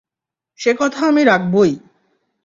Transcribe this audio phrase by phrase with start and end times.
[0.59, 1.71] সে কথা আমি রাখবোই!